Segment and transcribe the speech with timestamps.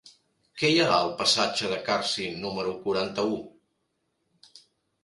[0.61, 3.39] Què hi ha al passatge de Carsi número quaranta-u?